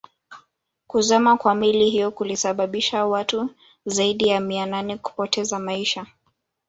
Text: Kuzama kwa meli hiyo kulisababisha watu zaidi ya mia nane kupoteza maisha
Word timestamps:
Kuzama 0.87 1.37
kwa 1.37 1.55
meli 1.55 1.89
hiyo 1.89 2.11
kulisababisha 2.11 3.05
watu 3.05 3.49
zaidi 3.85 4.27
ya 4.27 4.39
mia 4.39 4.65
nane 4.65 4.97
kupoteza 4.97 5.59
maisha 5.59 6.05